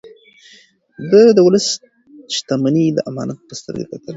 [1.11, 1.65] ده د ولس
[2.35, 4.09] شتمني د امانت په سترګه کتل.